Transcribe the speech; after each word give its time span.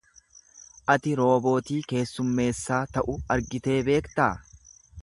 Ati 0.93 1.13
roobootii 1.19 1.79
kessummeessaa 1.93 2.81
ta'u 2.97 3.21
argitee 3.37 3.79
beektaa? 3.93 4.35